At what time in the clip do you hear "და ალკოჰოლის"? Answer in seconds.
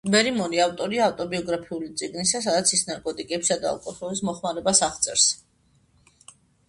3.67-4.25